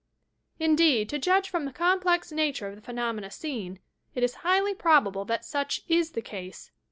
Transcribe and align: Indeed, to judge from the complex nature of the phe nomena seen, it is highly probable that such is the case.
Indeed, 0.57 1.09
to 1.09 1.19
judge 1.19 1.47
from 1.47 1.65
the 1.65 1.71
complex 1.71 2.31
nature 2.31 2.67
of 2.67 2.75
the 2.75 2.81
phe 2.81 2.91
nomena 2.95 3.31
seen, 3.31 3.79
it 4.15 4.23
is 4.23 4.33
highly 4.41 4.73
probable 4.73 5.25
that 5.25 5.45
such 5.45 5.83
is 5.87 6.13
the 6.13 6.23
case. 6.23 6.71